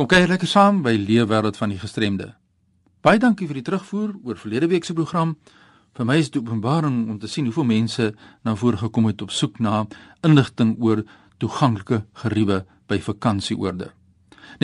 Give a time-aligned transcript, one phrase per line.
[0.00, 2.30] Kom kyk lekker saam by Leefwêreld van die Gestremde.
[3.04, 5.34] Baie dankie vir die terugvoer oor verlede week se program.
[5.92, 8.06] Vir my is dit openbaring om te sien hoeveel mense
[8.40, 9.82] na vore gekom het op soek na
[10.24, 11.04] inligting oor
[11.36, 13.92] toeganklike geriewe by vakansieoorde.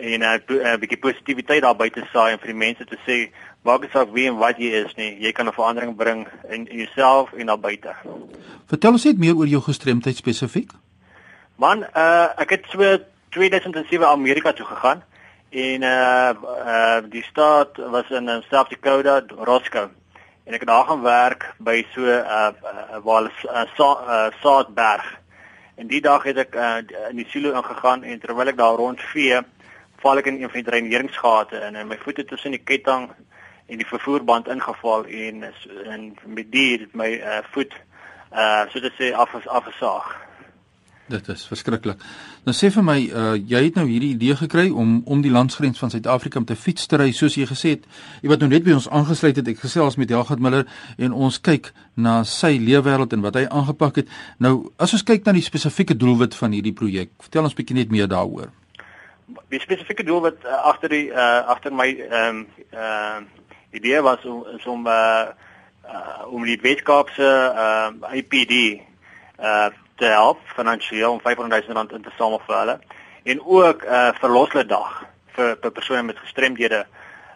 [0.00, 3.28] En 'n uh, 'n bietjie positiwiteit daar buite saai en vir die mense te sê
[3.62, 6.66] maak dit saak wie en wat jy is nie, jy kan 'n verandering bring in,
[6.69, 7.94] in jouself en daar buite.
[8.67, 10.72] Vertel ons net meer oor jou gestremdheid spesifiek.
[11.56, 12.98] Man, uh ek het so
[13.30, 15.02] 2007 Amerika toe gegaan
[15.50, 16.33] en uh
[16.67, 19.91] uh die staat was in uh, South Dakota, Roscoe.
[20.45, 24.27] En ek het daar gaan werk by so 'n uh, uh, waar 'n uh, uh,
[24.42, 25.19] saadberg.
[25.74, 26.77] En die dag het ek uh,
[27.11, 29.41] in die silo ingegaan en terwyl ek daar rond vee,
[30.00, 33.11] val ek in een van die dreineringsgate in en my voete tussen die ketting
[33.70, 35.46] en die vervoerband ingeval en
[35.84, 37.72] en met dit het my uh, voet
[38.32, 40.10] uh so dit sê af afgesaag.
[41.10, 42.02] Dit is verskriklik.
[42.46, 45.78] Nou sê vir my, uh jy het nou hierdie idee gekry om om die landsgrens
[45.83, 47.84] van Suid-Afrika met 'n fiets te ry, soos jy gesê het.
[48.22, 50.66] Jy wat nou net by ons aangesluit het, ek gesels met Helgard Miller
[50.98, 54.08] en ons kyk na sy leefwêreld en wat hy aangepak het.
[54.39, 57.90] Nou, as ons kyk na die spesifieke doelwit van hierdie projek, vertel ons bietjie net
[57.90, 58.50] meer daaroor.
[59.48, 63.20] Die spesifieke doelwit uh, agter die uh agter my ehm um, uh
[63.70, 65.27] idee was om is om uh,
[65.86, 68.81] uh om die Weskaapse uh, IPD
[69.41, 69.69] uh
[70.01, 72.77] te help finansiëel om 500 000 rand in te samel vir hulle
[73.23, 74.95] en ook uh, verloslede dag
[75.36, 76.85] vir vir persone met gestremdhede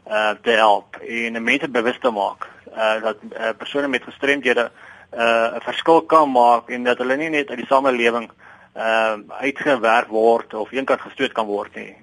[0.08, 4.70] uh te help en mense bewus te maak uh dat uh, persone met gestremdhede
[5.12, 8.30] uh 'n verskil kan maak en dat hulle nie net uit die samelewing
[8.76, 11.94] uh uitgewerk word of eenkant gestoot kan word nie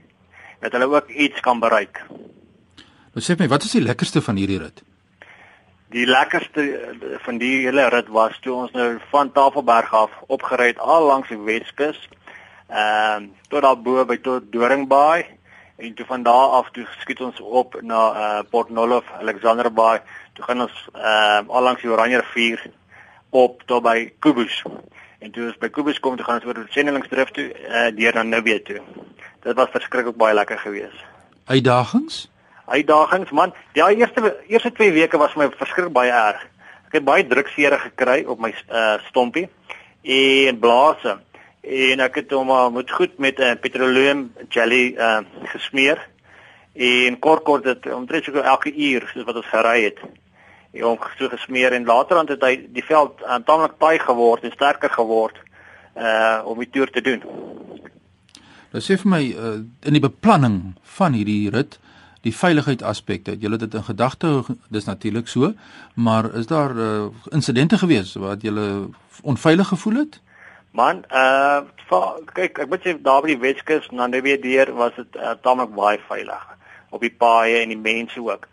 [0.61, 2.05] dat hulle ook iets kan bereik.
[3.11, 4.77] Nou sê my, wat is die lekkerste van hierdie rit?
[5.91, 10.69] Die lekkerste eh, van die hele rit was toe ons nou van Tafelberg af opgery
[10.71, 11.99] het al langs die Weskus.
[12.71, 15.25] Ehm uh, tot daar bo by tot Doringbaai
[15.83, 19.99] en toe van daar af toe skiet ons op na uh, Port Nolloth, Alexanderbaai.
[20.33, 22.63] Toe gaan ons ehm uh, al langs die Oranje rivier
[23.29, 24.63] op tot by Kubus.
[25.19, 28.15] En toe ons by Kubus kom, toe gaan ons oor die Sendelingsdrift toe uh, deur
[28.15, 28.79] na Nubie toe.
[29.43, 31.03] Dit was verskriklik baie lekker geweest.
[31.51, 32.29] Uitdagings?
[32.65, 33.53] Uitdagings man.
[33.73, 36.43] Ja, eerste eerste 2 weke was my verskriklik baie erg.
[36.89, 39.47] Ek het baie druksere gekry op my uh, stompie
[40.01, 41.17] en blaase.
[41.61, 45.21] En ek het hom al moet goed met 'n uh, petroleum jelly uh,
[45.53, 45.99] gesmeer.
[46.73, 49.99] En kort kort dit omtrent so elke uur soos wat ons gery het.
[50.73, 54.51] En hom so gesmeer en later dan het hy die veld aantamelik taai geword en
[54.51, 55.37] sterker geword
[55.95, 57.21] uh om die toer te doen.
[58.71, 61.90] Nou sê vir my uh, in die beplanning van hierdie rit uh
[62.21, 63.37] die veiligheid aspekte.
[63.37, 65.53] Julle het dit in gedagte, dis natuurlik so,
[65.93, 68.89] maar is daar uh, insidente gewees wat julle
[69.21, 70.21] onveilig gevoel het?
[70.71, 71.61] Man, uh
[72.31, 75.73] kyk, ek moet sê daar by die Weskus na weer deur was dit uh, tamelik
[75.75, 76.45] baie veilig
[76.89, 78.47] op die paaie en die mense ook.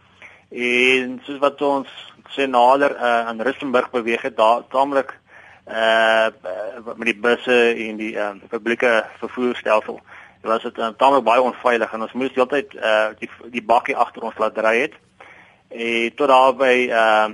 [0.51, 1.93] En soos wat ons
[2.35, 5.15] sê nader uh, aan Rustenburg beweeg het, daar tamelik
[5.69, 6.29] uh
[6.97, 10.01] met die busse en die uh, publieke vervoerstelsel
[10.41, 14.23] was dit uh, tamelik baie onveilig en ons moes heeltyd uh die die bakkie agter
[14.23, 14.95] ons laat ry het.
[15.69, 17.29] En tot daar by uh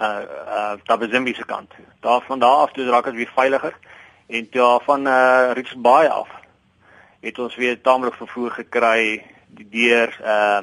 [0.00, 0.22] uh
[0.56, 1.72] uh Tabazimbi se kant.
[2.00, 3.76] Daar van daar af toe raak dit weer veiliger
[4.26, 6.28] en toe van uh Richards Bay af
[7.20, 10.62] het ons weer tamelik vervoer gekry die deur uh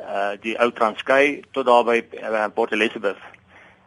[0.00, 3.18] uh die ou Transkei tot daar by uh, Port Elizabeth.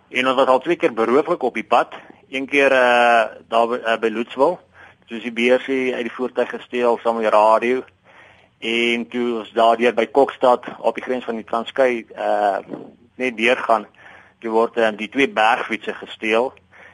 [0.10, 1.96] En ons was al twee keer berooflik op die pad.
[2.30, 4.60] Een keer uh daar by, uh, by Lutsville
[5.10, 7.84] soos die beursie uit die voertuig gesteel saam met die radio
[8.60, 12.60] en toe ons daardeur by Kokstad op die grens van die Transkei uh
[13.16, 13.86] net deurgaan
[14.42, 16.52] toe word um, die twee bergfietsse gesteel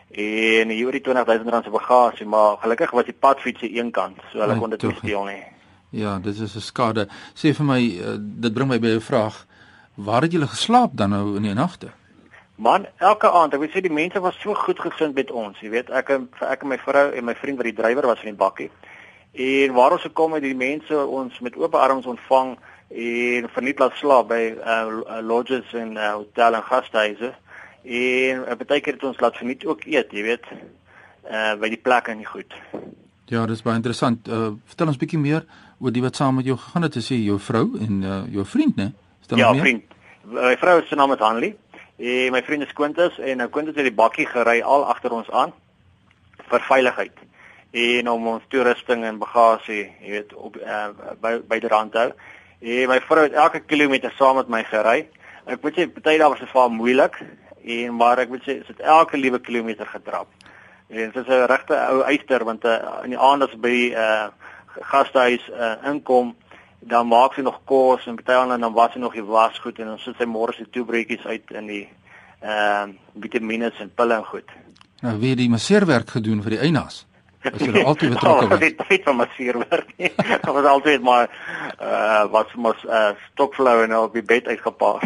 [0.09, 4.17] en hier oor die 20000 rand se bagasie, maar gelukkig was die padfietsse een kant,
[4.31, 5.43] so hulle kon dit nie steel nie.
[6.01, 7.07] Ja, dit is 'n skade.
[7.33, 9.45] Sê vir my, uh, dit bring my by 'n vraag.
[9.95, 11.91] Waar het julle geslaap dan nou in die nagte?
[12.59, 15.69] Man, elke aand, ek wil sê die mense was so goed gesind met ons, jy
[15.71, 16.09] weet, ek
[16.43, 18.67] ek en my vrou en my vriend wat die drywer was van die bakkie.
[19.31, 22.57] En waar ons gekom het, die mense ons met oop arms ontvang
[22.89, 27.29] en verniet laat slaap by uh, lodges en uh, hotel en gasthuise.
[27.85, 31.79] En uh, baie keer het ons laat verniet ook eet, jy weet, uh, by die
[31.79, 32.57] plekke en goed.
[33.31, 34.27] Ja, dis baie interessant.
[34.27, 35.47] Uh, vertel ons bietjie meer
[35.79, 38.75] oor die wat saam met jou gegaan het, sê jou vrou en uh, jou vriend,
[38.75, 38.91] né?
[39.37, 39.87] Ja, vriend.
[40.27, 41.55] My vrou se naam is Hanlie.
[41.99, 45.27] En my vriend is Quintus en nou Quintus het die bakkie gery al agter ons
[45.35, 45.51] aan
[46.47, 47.17] vir veiligheid
[47.75, 50.87] en om ons toerusting en bagasie, jy weet, op uh,
[51.21, 52.07] by by die rand hou.
[52.59, 55.03] En my vrou het elke kilometer saam met my gery.
[55.45, 57.19] Ek weet jy, party dae was dit vir moeilik
[57.75, 60.31] en maar ek weet jy, sy het elke liewe kilometer getrap.
[60.89, 64.31] En is 'n regte ou eister want uh, in die aand as by die uh,
[64.81, 66.31] gastehuis uh, inkom
[66.79, 69.93] dan maak sy nog kos en party ander dan was sy nog die wasgoed en
[69.93, 71.85] dan sit sy môre se toebreekies uit in die
[72.39, 74.51] ehm uh, vitamiene en pille en goed.
[75.03, 77.05] Nou wie die masseerwerk gedoen vir die eienaars?
[77.43, 78.59] As jy altyd betrokke was.
[78.59, 79.91] Dit het van masseerwerk.
[79.97, 81.27] Dit was altyd maar
[81.79, 85.03] eh uh, wat mos eh uh, stokflou en op die bed uitgepas.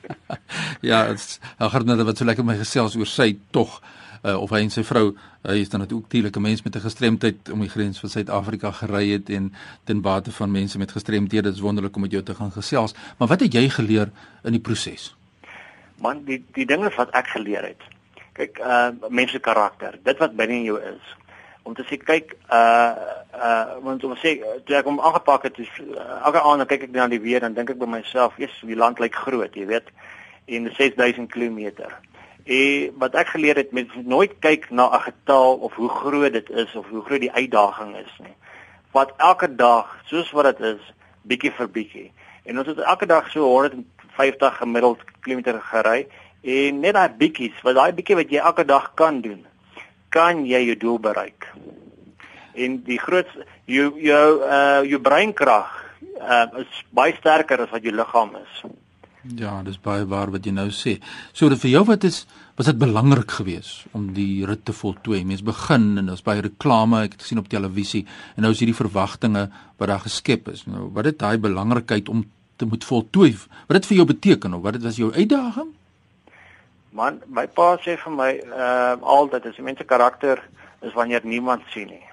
[0.90, 3.80] ja, dit's nou gaan net wat so lekker my gesels oor sy tog
[4.22, 5.12] uh, of hy en sy vrou
[5.42, 9.10] hy is dan natuurlik 'n mens met 'n gestremdheid om die grens van Suid-Afrika gery
[9.10, 9.52] het en
[9.84, 12.94] ten bate van mense met gestremdhede dit is wonderlik om met jou te gaan gesels.
[13.18, 14.10] Maar wat het jy geleer
[14.42, 15.16] in die proses?
[16.00, 17.82] Man die die dinge wat ek geleer het.
[18.32, 21.16] Kyk uh mense karakter dit wat binne jou is.
[21.62, 22.92] Om te sê kyk uh
[23.34, 26.82] uh want om te sê toe ek hom aangepak het is uh, elke aand kyk
[26.82, 29.66] ek na die weer en dink ek by myself eers die land lyk groot jy
[29.66, 29.90] weet
[30.46, 31.58] en 6000 km
[32.48, 36.50] En wat ek geleer het met nooit kyk na 'n getal of hoe groot dit
[36.50, 38.36] is of hoe groot die uitdaging is nie.
[38.92, 40.80] Wat elke dag soos wat dit is,
[41.22, 42.12] bietjie vir bietjie.
[42.44, 46.06] En ons het elke dag so 150 gemiddeld kilometer gery
[46.42, 49.46] en net daai bietjies, wat daai bietjie wat jy elke dag kan doen,
[50.08, 51.52] kan jy jou doel bereik.
[52.54, 53.28] En die groot
[53.64, 55.84] jou jou uh jou breinkrag
[56.20, 58.62] uh is baie sterker as wat jou liggaam is.
[59.22, 60.98] Ja, dis baie waar wat jy nou sê.
[61.34, 62.26] So vir jou wat is
[62.58, 65.24] was dit belangrik geweest om die rit te voltooi.
[65.26, 68.04] Mens begin en daar's baie reklame ek het gesien op televisie
[68.36, 69.48] en nou is hierdie verwagtinge
[69.78, 70.64] wat daar geskep is.
[70.66, 72.24] Nou, wat het daai belangrikheid om
[72.58, 73.32] te moet voltooi?
[73.66, 75.74] Wat dit vir jou beteken of wat dit was jou uitdaging?
[76.94, 80.42] Man, my pa sê vir my ehm uh, altyd as 'n mens se karakter
[80.82, 82.06] is wanneer niemand sien nie.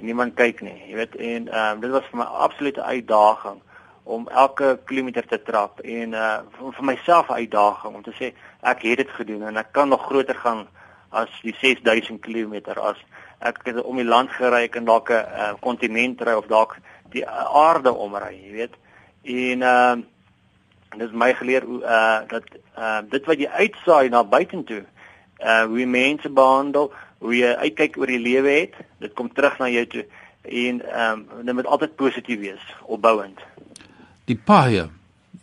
[0.00, 3.60] Niemand kyk nie, jy weet en ehm uh, dit was vir my absolute uitdaging
[4.06, 6.38] om elke kilometer te trap en uh
[6.78, 8.32] vir myself 'n uitdaging om te sê
[8.62, 10.66] ek het dit gedoen en ek kan nog groter gaan
[11.10, 13.00] as die 6000 km as
[13.38, 16.76] ek het om die land gery kan dalk 'n uh, kontinent ry of dalk
[17.10, 17.26] die
[17.64, 18.74] aarde omry jy weet.
[19.22, 19.96] En uh
[20.96, 22.44] dit is my geleer uh dat
[22.78, 24.84] uh dit wat jy uitsaai na buitentoe
[25.40, 29.68] uh hoe mense behandel hoe jy uitkyk oor die lewe het dit kom terug na
[29.68, 30.06] jou toe
[30.42, 33.40] en um dit moet altyd positief wees opbouend
[34.26, 34.88] die paaie.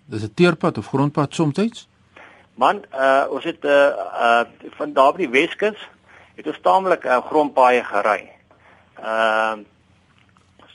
[0.06, 1.88] Dis 'n teerpad of grondpad soms.
[2.56, 3.72] Man, uh ons het uh,
[4.26, 4.44] uh
[4.78, 5.80] van daar by die Weskus
[6.36, 8.30] het ons taamlik 'n uh, grondpaaie gery.
[9.00, 9.66] Ehm uh,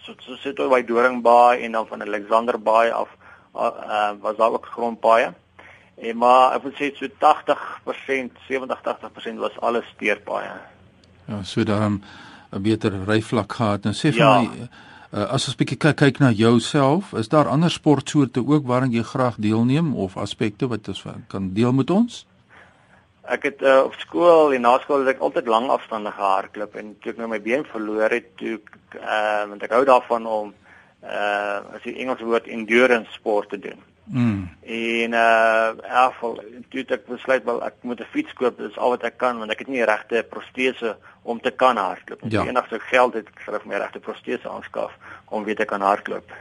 [0.02, 3.08] so so sit oor by Doringbaai en dan van Alexanderbaai af
[3.54, 5.34] uh, uh was daar ook grondpaaie.
[5.98, 10.50] En maar ek wil sê so 80%, 70-80% was alles teerpaaie.
[11.24, 12.02] Ja, so daarom
[12.50, 13.82] 'n beter ryvlak gehad.
[13.82, 14.40] Nou sê vir ja.
[14.40, 14.68] my
[15.08, 19.02] Uh, as ons bietjie kyk, kyk na jouself, is daar ander sportsoorte ook waarin jy
[19.08, 21.00] graag deelneem of aspekte wat ons
[21.32, 22.26] kan deel met ons?
[23.24, 26.92] Ek het uh, op skool en na skool het ek altyd lang afstande gehardloop en
[27.00, 28.58] toe ek nou my been verloor het, toe
[29.00, 30.52] uh want ek hou daarvan om
[31.04, 33.80] uh as jy Engels woord endurance sport te doen.
[34.08, 34.48] Mm.
[34.60, 35.70] En uh
[36.04, 39.38] afval toe ek besluit wel ek moet 'n fiets koop, dis al wat ek kan
[39.38, 42.20] want ek het nie regte protese om te kan hardloop.
[42.22, 42.42] Ja.
[42.42, 44.92] Die enigste geld het ek vir my regte protese aanskaf
[45.28, 46.32] om weer te kan hardloop.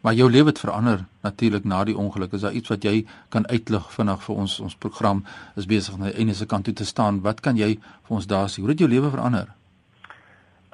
[0.00, 2.32] Maar jou lewe het verander natuurlik na die ongeluk.
[2.32, 5.24] Is daar iets wat jy kan uitlig vinnig vir ons ons program
[5.56, 7.20] is besig na die einde se kant toe te staan.
[7.20, 8.60] Wat kan jy vir ons daar sê?
[8.60, 9.52] Hoe het jou lewe verander?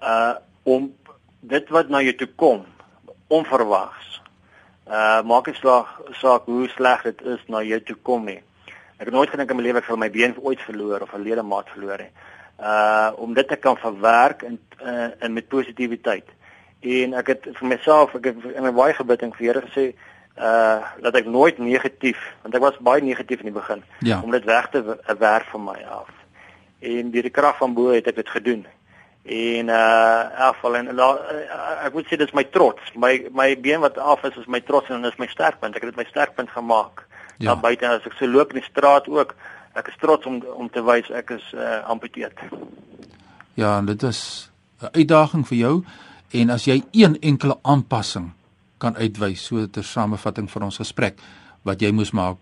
[0.03, 0.95] Uh om
[1.41, 2.65] dit wat na jou toe kom
[3.27, 4.21] onverwags
[4.87, 8.41] uh maak nie slag saak hoe sleg dit is na jou toe kom nie.
[8.97, 11.23] Ek het nooit gedink in my lewe ek sal my been ooit verloor of 'n
[11.23, 12.13] ledemaat verloor nie.
[12.61, 16.29] Uh om dit te kan verwerk in uh, in met positiwiteit.
[16.81, 19.95] En ek het vir myself ek het in my baie gebid en vir Here gesê
[20.39, 24.21] uh dat ek nooit negatief, want ek was baie negatief in die begin ja.
[24.23, 24.83] om dit weg te
[25.19, 26.09] werk van my af.
[26.79, 28.67] En deur die krag van bo het ek dit gedoen.
[29.27, 31.09] En uh afval en uh,
[31.85, 32.93] ek moet sê dis my trots.
[32.95, 35.75] My my been wat af is is my trots en dis my sterkpunt.
[35.75, 37.03] Ek het dit my sterkpunt gemaak.
[37.39, 37.51] Ja.
[37.51, 39.35] Daar buite as ek so loop in die straat ook,
[39.75, 42.39] ek is trots om om te wys ek is uh amputeerd.
[43.57, 45.85] Ja, en dit is 'n uitdaging vir jou
[46.31, 48.33] en as jy een enkele aanpassing
[48.79, 51.19] kan uitwys so ter samevatting van ons gesprek
[51.63, 52.37] wat jy moes maak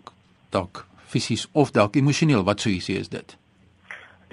[0.51, 3.37] dalk fisies of dalk emosioneel wat sou jy sê is dit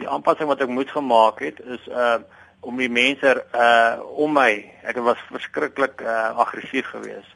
[0.01, 2.19] die aanpassing wat ek moet gemaak het is uh
[2.61, 4.51] om die mense uh om my
[4.87, 7.35] ek was verskriklik uh aggressief geweest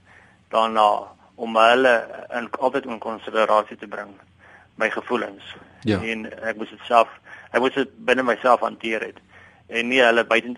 [0.54, 0.90] daarna
[1.36, 1.96] om hulle
[2.38, 4.14] in altyd in konsiderasie te bring
[4.76, 6.00] my gevoelens ja.
[6.00, 7.10] en ek moes dit self
[7.52, 9.20] ek moes dit binne myself hanteer het
[9.68, 10.54] en nie hulle buite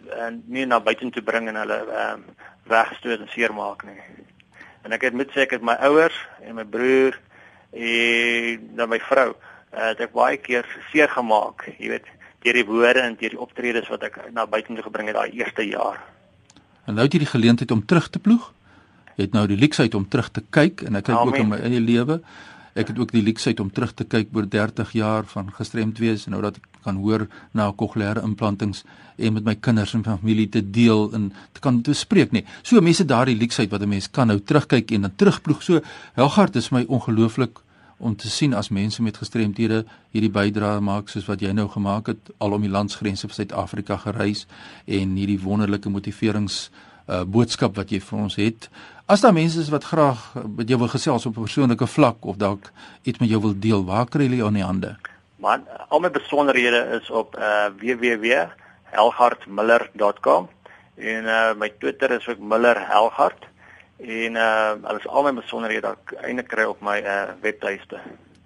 [0.47, 2.27] nie na buite toe bring en hulle ehm um,
[2.67, 3.99] wegstoot en seermaak nie.
[4.83, 7.15] En ek het met sê ek het my ouers en my broer
[7.71, 12.09] en dan my vrou uh, het ek baie keer seer gemaak, jy weet,
[12.47, 15.35] deur die woorde en deur die optredes wat ek na buite toe gebring het daai
[15.35, 15.99] eerste jaar.
[16.87, 18.51] En nou het jy die geleentheid om terug te ploeg.
[19.17, 21.33] Jy het nou die leksheid om terug te kyk en ek kyk Amen.
[21.33, 22.21] ook in my eie lewe.
[22.77, 26.27] Ek het ook die leksheid om terug te kyk oor 30 jaar van gestremd wees
[26.27, 27.25] en nou dat ek kan hoor
[27.57, 28.83] na kokleaire implantings
[29.17, 32.45] en met my kinders en familie te deel en te kan bespreek nie.
[32.61, 35.63] So mense daardie leksheid wat 'n mens kan nou terugkyk en dan terugploeg.
[35.63, 35.81] So
[36.13, 37.59] Helgard is my ongelooflik
[37.97, 42.07] om te sien as mense met gestremthede hierdie bydrae maak soos wat jy nou gemaak
[42.13, 44.45] het al om die landsgrense van Suid-Afrika gereis
[44.85, 46.69] en hierdie wonderlike motiverings
[47.07, 48.69] uh, boodskap wat jy vir ons het.
[49.07, 52.35] As daar mense is wat graag met jou wil gesels op 'n persoonlike vlak of
[52.37, 52.71] dalk
[53.03, 54.95] iets met jou wil deel, waar kry hulle jou in die hande?
[55.39, 60.49] Man, al my besonderhede is op uh, www.helhartmiller.com
[60.95, 63.45] en uh, my Twitter is ook millerhelhart
[63.97, 67.97] en uh, alles al my besonderhede ek eintlik kry op my uh, webtuiste.